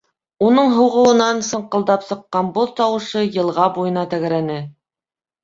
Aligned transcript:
Уның 0.45 0.71
һуғыуынан 0.77 1.41
сыңҡылдап 1.47 2.07
сыҡҡан 2.07 2.49
боҙ 2.57 2.73
тауышы 2.81 3.23
йылға 3.29 3.69
буйына 3.79 4.09
тәгәрәне. 4.17 4.59